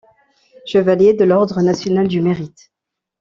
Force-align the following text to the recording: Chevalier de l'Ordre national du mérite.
Chevalier 0.65 1.13
de 1.13 1.25
l'Ordre 1.25 1.61
national 1.61 2.07
du 2.07 2.21
mérite. 2.21 2.71